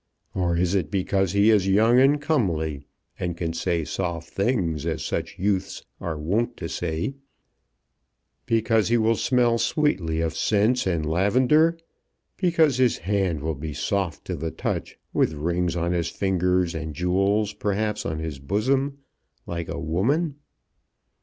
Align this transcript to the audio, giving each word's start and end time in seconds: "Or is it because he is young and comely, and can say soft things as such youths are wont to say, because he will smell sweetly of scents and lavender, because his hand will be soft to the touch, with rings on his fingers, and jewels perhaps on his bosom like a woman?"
"Or 0.33 0.57
is 0.57 0.73
it 0.73 0.89
because 0.89 1.33
he 1.33 1.51
is 1.51 1.67
young 1.67 1.99
and 1.99 2.19
comely, 2.19 2.87
and 3.19 3.37
can 3.37 3.53
say 3.53 3.85
soft 3.85 4.29
things 4.29 4.83
as 4.83 5.03
such 5.05 5.37
youths 5.37 5.85
are 5.99 6.17
wont 6.17 6.57
to 6.57 6.67
say, 6.67 7.13
because 8.47 8.87
he 8.87 8.97
will 8.97 9.15
smell 9.15 9.59
sweetly 9.59 10.19
of 10.19 10.35
scents 10.35 10.87
and 10.87 11.05
lavender, 11.05 11.77
because 12.35 12.77
his 12.77 12.97
hand 12.97 13.41
will 13.43 13.53
be 13.53 13.75
soft 13.75 14.25
to 14.25 14.35
the 14.35 14.49
touch, 14.49 14.97
with 15.13 15.33
rings 15.35 15.75
on 15.75 15.91
his 15.91 16.09
fingers, 16.09 16.73
and 16.73 16.95
jewels 16.95 17.53
perhaps 17.53 18.03
on 18.03 18.17
his 18.17 18.39
bosom 18.39 18.97
like 19.45 19.69
a 19.69 19.77
woman?" 19.79 20.33